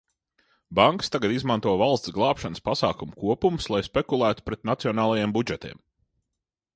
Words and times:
Bankas 0.77 1.11
tagad 1.15 1.33
izmanto 1.35 1.73
valsts 1.81 2.13
glābšanas 2.15 2.65
pasākumu 2.69 3.15
kopumus, 3.25 3.67
lai 3.75 3.83
spekulētu 3.89 4.47
pret 4.49 4.65
nacionālajiem 4.71 5.37
budžetiem. 5.37 5.85